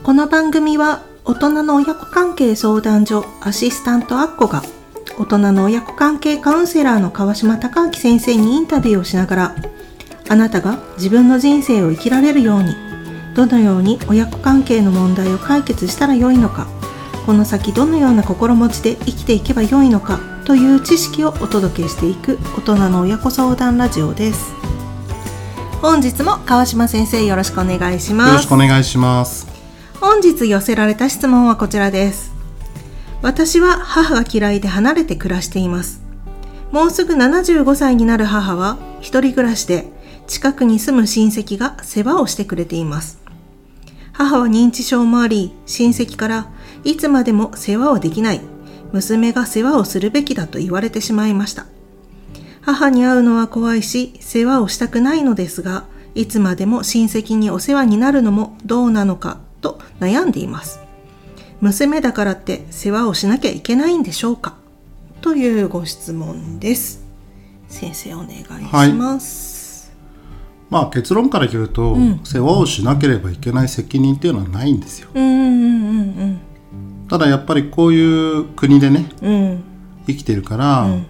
[0.00, 4.62] この番組は大人の親子関係相談所アシスタントアッコが
[5.18, 9.56] 大人の親子関係カウンセラーの川島隆明先生にインタビューをしながら
[10.28, 12.74] あなたが自分の人生を生きられるように
[13.34, 16.66] どのように親子関係の問題を解決したらよいのか
[17.26, 24.52] この先どのような心持ちで生きていけばよいのかという知識をお届けしていく大人の親子相談ラジオです。
[25.80, 28.28] 本日も川島先生よろしくお願いします。
[28.28, 29.51] よろしくお願いします。
[30.02, 32.32] 本日寄せられた質問はこちらです。
[33.22, 36.02] 私は母が嫌いで離れて暮らしています。
[36.72, 39.86] もうすぐ75歳になる母は一人暮らしで
[40.26, 43.20] 近くに住む親戚が世話をしてくれています。
[44.12, 46.50] 母は認知症もあり親戚から
[46.82, 48.40] いつまでも世話をできない。
[48.90, 51.66] 娘が世話をするべきだと言われてしまいました。
[52.60, 55.84] 母に会うのは怖いし世話をしたくないのですが
[56.16, 60.80] いつまでも親戚にお世話になるのもどうなのかと悩んでいます。
[61.62, 64.56] 娘だからって世話をしなきゃいけないんでしょうか？
[65.20, 67.04] というご質問です。
[67.68, 69.92] 先生お願いします、
[70.68, 72.20] まあ結論から言うと、ん。
[72.24, 75.08] 世話をしなければいけない責任っていうのはないんですよ。
[75.14, 76.40] うん、うんうん
[77.08, 79.32] ただやっぱりこういう国でねうん。
[79.32, 79.64] うん
[80.04, 81.06] 生きてるから、ん。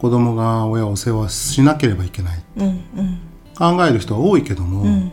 [0.00, 2.42] 子供が親をお世話しなければいけない。
[2.56, 2.70] うんう
[3.02, 3.20] ん。
[3.56, 5.12] 考える人は多いけども、うん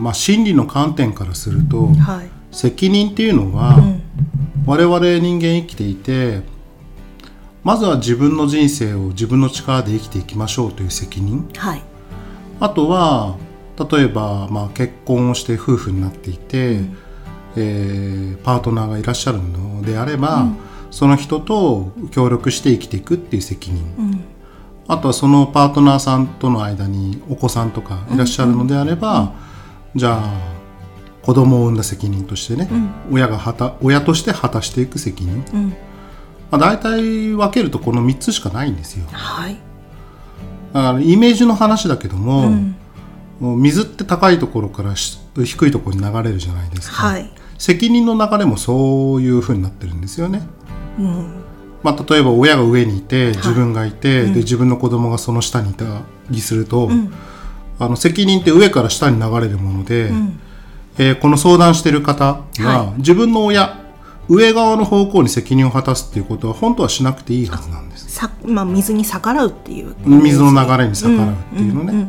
[0.00, 2.30] まあ心理の観点からするとはい。
[2.52, 4.02] 責任っていうのは、うん。
[4.66, 6.42] 我々人間生きていて
[7.62, 11.48] まずは自分の人生を自分の力で生きていきましょうという責任。
[11.56, 11.82] はい。
[12.58, 13.36] あとは
[13.90, 16.80] 例えば、まあ、結婚をして夫婦になっていて、
[17.56, 20.46] えーパートナーがいらっしゃるのであれば、
[20.90, 24.24] その人と協力して生きていくっていう責任、うん。
[24.88, 29.32] あとはそのパートナーさんとの間にお子さんとかいらっしゃるのであれば、
[29.94, 30.60] じゃあ
[31.22, 32.68] 子供を産んだ責任としてね、
[33.10, 35.68] 親が果た親として果たしていく責任、うん。
[36.50, 39.06] まあ、大体分けるとこの3つしかないんですよ。
[39.12, 39.56] はい。
[40.72, 42.76] だからイメージの話だけども,、うん。
[43.38, 47.30] もう水って高いところからし低いところに流れるじゃないですか、はい。
[47.58, 50.42] 責任の流れもそういうふうになってるんですよね、
[50.98, 51.42] うん。
[51.82, 55.84] まあ、例えば親が上にいて自分がいて、で自分の子供がその下にいた
[56.30, 57.12] りすると、ん
[57.80, 60.38] あの責任って上から下に流れるもので、ん。
[60.98, 63.80] えーこの相談してる方が、は自分の親
[64.28, 68.10] 上側の方向に責任を果たすっていうことは本当はしなくていいはずなんです。
[68.10, 69.94] さまあ水に逆らうっていう。
[70.04, 72.06] 水の流れに逆らうっていうのね、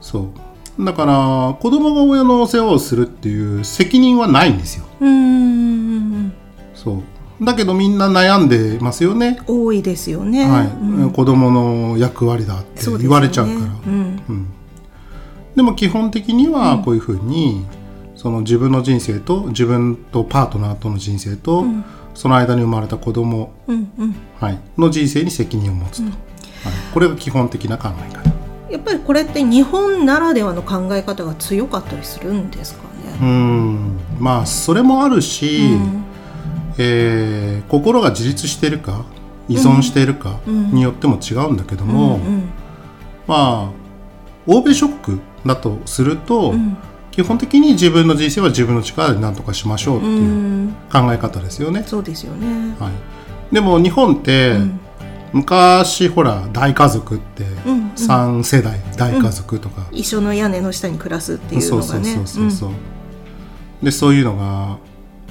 [0.00, 0.30] そ
[0.78, 0.84] う。
[0.84, 4.86] だから子供が親の世話をするっていう責任はないんですよ。
[5.00, 6.32] うん
[6.74, 7.02] そ
[7.40, 7.44] う。
[7.44, 10.48] だけどみんな悩んでますよね、多いですよね。
[10.48, 10.66] はい。
[10.66, 11.10] うん。
[11.12, 13.58] 子供の役割だって言われちゃうから。
[13.58, 14.05] うん
[15.56, 17.66] でも基本的にはこういうふうに、
[18.14, 21.64] その自分の人生と自分とパートナーとの人生と、
[22.14, 24.14] その間に生まれた子供、うんうん。
[24.38, 26.14] はい、の人生に責任を持つと、はい、
[26.92, 28.30] これが基本的な考え方。
[28.70, 32.80] やっぱりこれって日本ならではの考え方が強かったりするんですか
[33.20, 33.30] うね。
[33.30, 33.98] ん。
[34.18, 36.04] まあそれもあるし、うん。
[36.78, 39.04] えー心が自立しているか
[39.48, 42.48] 依存しているかによっても違うんだけども、うん
[43.26, 43.86] まあ
[44.46, 46.76] 欧米諸国だとすると、ん。
[47.12, 50.74] 基本的に自分の人生は自分の力で何とかしましょうってういうん。
[50.92, 51.82] 考え方ですよね。
[51.86, 52.76] そうですよね。
[52.78, 54.78] はい、でも日本って、ん。
[55.32, 57.90] 昔ほら大家族ってうんうん。
[57.92, 62.14] 3世代大家族とか、一緒の屋根の下に暮らすっていうそうそうのがね。
[62.16, 62.50] そうそう。
[62.50, 62.70] そう、
[63.82, 64.78] でそういうのが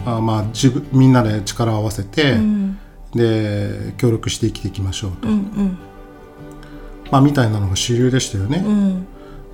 [0.06, 2.80] あまあ自分みんなで力を合わせて、うん。
[3.14, 5.78] で協力して生きていきましょうと、うんうん。
[7.12, 9.08] まあみたいなのが主流でしたよね、うん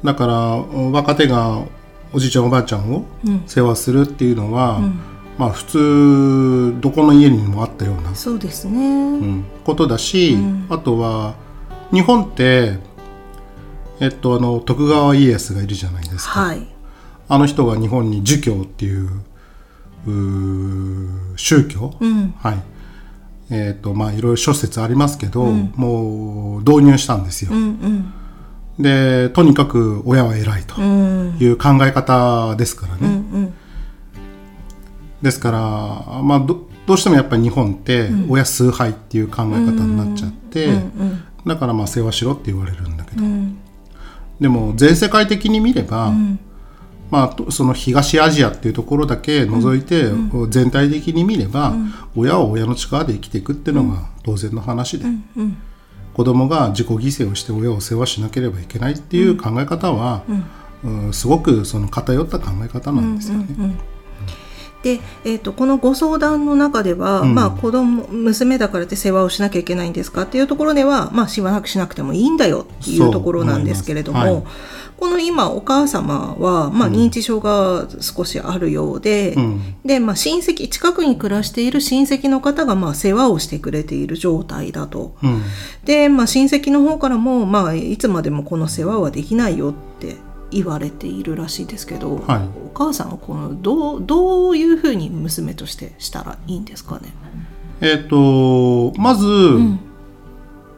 [0.03, 0.34] だから
[0.91, 1.63] 若手が
[2.13, 3.44] おじいちゃんおばあちゃんをうん。
[3.47, 5.00] 世話するっていうのは、ん。
[5.38, 8.79] まあ普通どこの家にもあったような、そうですね。
[8.79, 9.45] うん。
[9.63, 10.66] ことだし、うん。
[10.69, 11.35] あとは
[11.91, 12.79] 日本って
[14.00, 16.68] えっとあの徳川家康がいるじゃないですか、はい。
[17.30, 19.09] あの人が日本に儒教っていう
[21.38, 22.33] 宗教、うん。
[22.39, 22.63] はい。
[23.51, 28.13] えっとまあいろいろ諸説ありますけど、もう導入したんですよ、うんうん
[28.79, 31.38] でとにかく親は偉いとうん。
[31.39, 33.12] いう考え方ですからね、うんう
[33.45, 33.53] ん。
[35.21, 43.57] ですから、まあ、どどうしてもやっぱり日本って親崇拝っていう考え方になっちゃって、うんだからまあ世話しろって言われるんだけど、うん。
[44.39, 46.13] でも全世界的に見れば、
[47.09, 50.06] まあと、その東アジアっていうところだけ除いて、
[50.50, 51.74] 全体的に見れば、
[52.15, 55.57] 親は親の力で生きていくっていうのが当然の話で、うん
[56.13, 60.24] 子供が自己犠牲をして親を世話しなければいけないっていう考え方は、
[60.84, 61.13] うん。
[61.13, 63.46] すごくその偏った考え方なんですよね。
[63.50, 63.78] うんうんうん
[64.81, 67.36] で、えー、とこのご相談の中では、うん。
[67.36, 74.44] まあ、子供娘だからって世話をしなきゃいけないんですかっていうところでは、まあ、しばらくしなくてもいいんだよっていうところなんですけれども、そう思い。
[74.44, 74.50] ま
[75.01, 76.94] この今お母様は、まあ、うん。
[76.94, 79.75] 認知症が少しあるようで、うん。
[79.83, 85.15] で、まあ、親戚近くに暮らしている親戚の方が、まあ、世話をしてくれている状態だと。
[85.24, 85.42] うん。
[85.86, 90.18] で、まあ、親戚の方からも、まあ、いつまでもこの世話はできないよって
[90.51, 92.42] 言われているらしいですけど、はい。
[92.68, 97.12] お母さんはこのどうどういうふうに娘としてしたらいいんですかね？
[97.81, 99.80] えっ、とまず、ん。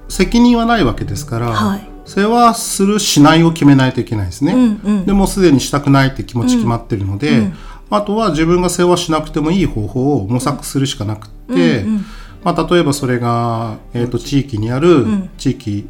[0.07, 4.53] 責任はないわけですから、はい世話するしないを決めないといけないですね。
[4.53, 5.05] うんうん。
[5.05, 7.53] でもうすでにしたくないって気持ち決まってるので、うん
[7.89, 12.05] あとは自分が世話しなくてもいい方法を模索するしかなくって、うんうん。
[12.43, 15.29] まあ、例えばそれが、えー、と地域にあるん。
[15.37, 15.87] 地域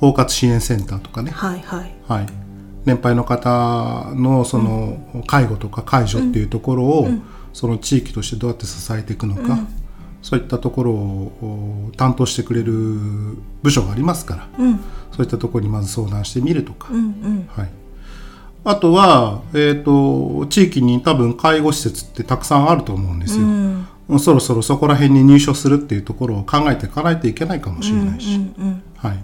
[0.00, 1.94] 包括支援センターとかね、はいはい。
[2.08, 2.26] はい、
[2.84, 7.08] 年配の方のその介護とか介助っていうところを、
[7.52, 9.58] その地域としてどうやって支えていくのか、
[10.24, 12.72] そういったところをお担当してくれる
[13.62, 14.80] 部署がありますから、うん。
[15.12, 17.48] そういったところにまず相談してみるとか、うんうん。
[17.52, 17.68] はい、
[18.64, 23.44] あとは、えー、と地域に多分介護施設ってたくさんあると思うんですよ。
[23.44, 24.18] うん。
[24.18, 29.18] そろそろそこら辺に入所するっていうところを考えていかないといけないかもしれないし、うんはい、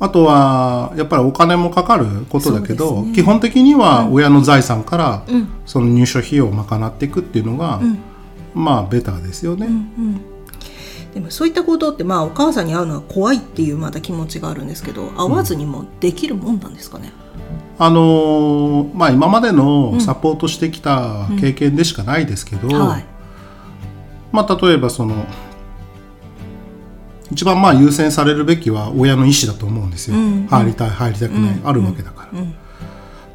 [0.00, 3.14] あとはやっぱりお金もかかることだけど、ね。
[3.14, 5.48] 基本的には親の財産からうん。
[5.64, 7.98] その入所費用を賄っていくっていうのが、ん
[8.56, 9.66] まあベターですよね。
[9.66, 10.20] うん
[11.14, 17.10] でもそういったことってまあお母さんに会うのは怖いっていうまだ気持ちがあるんですけど会わずにもできるもんなんですかね？
[17.78, 23.04] あのーまあ今までのサポートしてきた経験でしかないですけど、はい。
[24.30, 25.24] まあ例えばその
[27.32, 30.46] 一番まあ優先されるべきは親の意思だと思うんですよ、うん。
[30.48, 32.54] 入りたい入りたくない、あるわけだから、うん。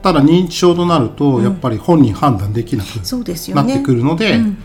[0.03, 2.97] ただ認知症となるとやっぱり本人判断できなく。
[3.55, 4.57] なってくるので、うん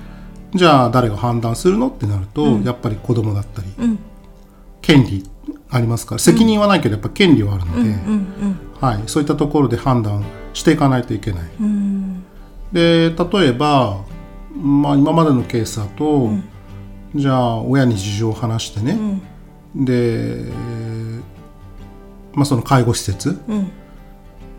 [0.55, 3.99] じゃあ誰が判断するのってなると、やっぱり子供だったりうん。
[4.83, 5.29] 権利
[5.69, 11.51] ありますから責任はないけどやっぱ権利はあるので、うんはい、そういったところで判断していかないといけない。
[11.61, 11.67] うん。
[11.67, 12.07] うん
[12.73, 14.05] で例えば、
[14.55, 16.31] まあ、今までのケースだと、
[17.15, 18.99] じゃあ親に事情を話してね、
[19.75, 20.45] で、
[22.35, 23.71] まあ、その介護施設うん。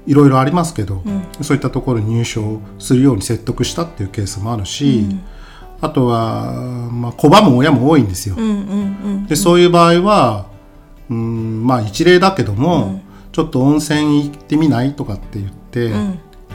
[0.05, 1.03] いろいろありますけど、
[1.41, 5.05] そういったところに入所するように説得したっていうケースもあるし、
[5.79, 6.53] あとは、
[6.91, 8.35] まあ、拒む親も多いんですよ。
[8.37, 8.53] うんうんう
[9.23, 10.47] んでそういう場合は、
[11.09, 13.01] うん、まあ一例だけども、
[13.31, 15.91] ちょっと温泉行ってみないとかって言って、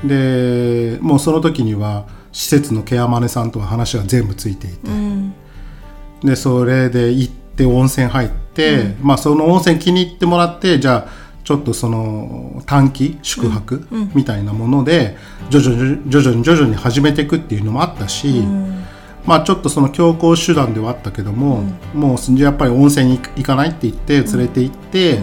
[0.04, 5.34] でもうその時には施設のケアマネさんとは話が全部ついていて、うん。
[6.24, 15.16] でそれで行って温泉入って、まあその温泉気に入ってもらってじゃあちょっとその短期宿泊みたいなもので
[15.50, 18.42] 徐々に徐々に徐々に始めていくっていうのもあったし、
[19.24, 21.62] まあちょっとその強行手段ではあったけども、
[21.94, 25.20] もうじゃあやっぱり温泉に行行かないって言って連れて行って、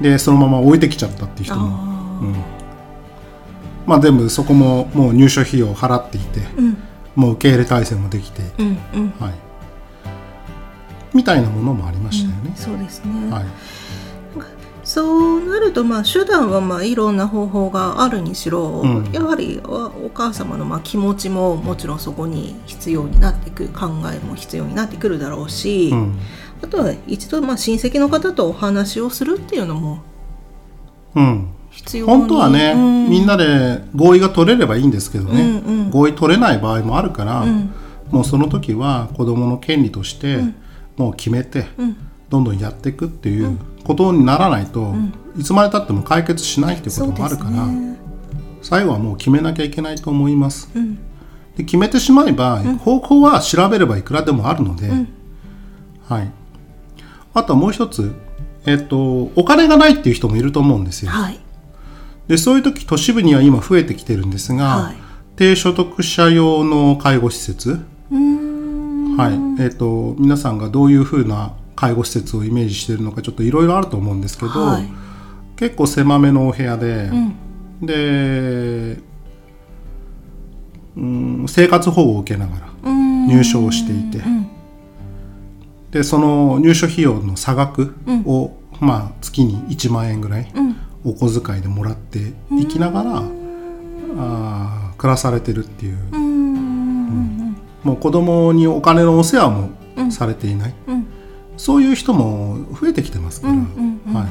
[0.00, 2.36] でそのまま置いてきちゃったっていう人も、うん。
[3.86, 6.40] まあ全部そこももう入所費用を払っていて、
[7.14, 9.10] もう受け入れ体制もできていて、うんうん。
[9.18, 9.32] はい、
[11.14, 12.52] みたいなものもありましたよね。
[12.54, 13.30] そうですね。
[13.30, 13.44] はい
[14.84, 19.12] そうなるとまあ手段はまあいろんな方法があるにしろ、うん。
[19.12, 26.18] やはりおお母様のまあ気持ちももちろんそこに必要になってくる考えも必要になってくるだろうし、うん。
[26.62, 30.02] あとは一度まあ親戚の方とお話をするっていうのも
[31.14, 33.10] うん、必要に本当はね、うん。
[33.10, 35.90] みんなで合意が取れればいいんですけどね、うんうん。
[35.90, 37.72] 合意取れない場合もあるから、ん。
[38.10, 40.38] もうその時は子どもの権利として
[40.96, 41.96] もう決めて、ん
[42.32, 44.94] どんどんやっていくっていうことにならないと、
[45.36, 47.98] いつまでたっても解決しないっていうこともあるから、ね
[48.62, 50.70] 最後はもう決めなきゃいけないと思います。
[50.78, 50.94] ん。
[51.56, 54.88] で決めてしまえば、方法は調べればいくらでもあるので、
[56.08, 56.30] はい、
[57.34, 58.14] あとはもう一つ、
[58.64, 61.10] えっと、お金がないっていう人もいると思うんですよ。
[61.10, 61.38] はい。
[62.28, 64.96] でそういう時都市部には今増えてきてるんですが、はい。
[65.36, 67.80] 低所得者用の介護施設、
[69.18, 69.62] はい。
[69.62, 74.88] えっと皆さんがどういうふうな介護施設をイメージしているのかちょっといろいろあると思うんですけど、はい。
[75.56, 77.34] 結構狭めのお部屋で、ん。
[77.84, 79.00] で
[80.96, 83.26] うん生活保護を受けながらうん。
[83.26, 84.48] 入所をしていて、ん。
[85.90, 87.96] でその入所費用の差額
[88.26, 90.76] を、まあ、月に1万円ぐらい、うん。
[91.04, 93.22] お小遣いでもらっていきながら、
[94.18, 97.56] あー暮らされてるっていう、うーん。
[97.82, 99.70] もう子供にお金のお世話も
[100.12, 101.11] されていない、うん
[101.56, 104.28] そういう人も増えてきてますから、うんうんうんはい、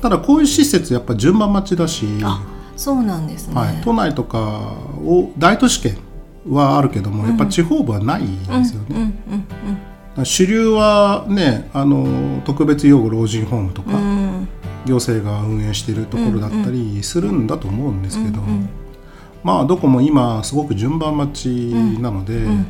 [0.00, 2.06] ただこういう施設やっぱ順番待ちだし。
[2.22, 2.42] あ
[2.76, 5.96] そうなんですね、はい、都内とかを大都市圏
[6.46, 8.86] はあるけども、やっぱ地方部はないですよね。
[8.90, 9.46] うんうん
[10.24, 14.00] 主流はねあの特別養護老人ホームとか、うん。
[14.00, 14.48] うん
[14.86, 18.68] 行政が運営しているところだったりするんだと思うんですけど、うんうん。
[19.42, 22.64] まあどこも今すごく順番待ちなので、んやっ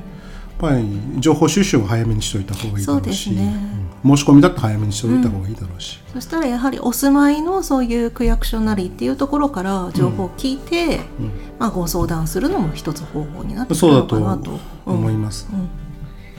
[0.58, 0.86] ぱり
[1.18, 3.54] 情報収集を早めにしといた方がいいだろうしそうですね。
[3.70, 11.30] うん申し込みだって早めにしておいた方がいいだろうし、そしたらやはりお住まいのそういう区役所なりっていうところから情報を聞いて、うん。
[11.58, 15.85] まあ、ご相談するのも一つ方法になってくるのそうだとかなと思います、うん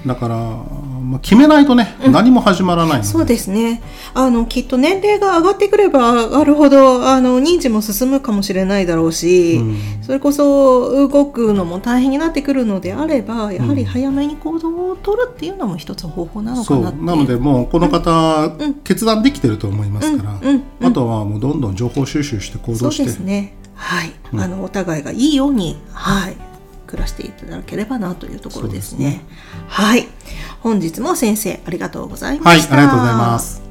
[0.07, 3.81] だから、まあ、決めないとね、何も始まらないそうですね。
[4.13, 9.77] あのきっと年齢が上がってくれば上がるほどあの認知も進むかもしれないだろうし、うん。
[10.01, 17.03] それこそ動くのも大変になってくるのであればやはり早めに行動を取るっていうのも一つ方法なのかそうなって。
[17.03, 18.73] なのでもうこの方、うん。
[18.75, 20.47] 決断できてると思いますから、うん。
[20.47, 20.63] うん。
[20.79, 20.87] うん。
[20.87, 23.03] あとはもうどんどん情報収集して行そう動して。
[23.05, 23.53] ですね。
[23.75, 24.39] はい、うん。
[24.39, 25.77] あのお互いがいいように。
[25.91, 26.37] はい
[26.87, 28.97] 暮らしていただければなというところですね。
[28.97, 29.25] すね
[29.67, 30.07] はい。
[30.61, 33.61] 本日も先生ありがとうございまはいしたありがとうございます。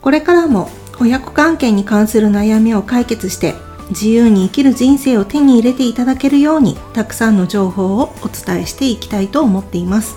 [0.00, 3.54] これからも親子関係に関する悩みを解決して
[3.90, 10.16] 自由に生きる人生を手に入れていただけるようにたくさんの情報をお伝えしていきたいと思っています。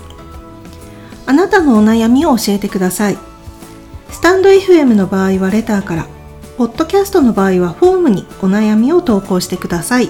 [1.25, 3.17] あなたのお悩みを教えてください。
[4.09, 6.07] スタンド FM の場合はレターから
[6.57, 10.09] ポッドキャストの場合はフォームにお悩みを投稿してください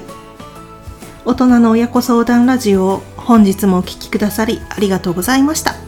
[1.28, 5.87] 大人の親子相談ラジオを本日もお聴きくださりありがとうございました。